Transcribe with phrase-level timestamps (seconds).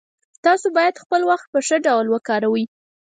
[0.45, 2.65] تاسو باید خپل وخت په ښه ډول وکاروئ